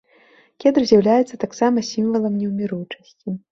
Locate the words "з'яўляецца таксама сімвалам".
0.91-2.35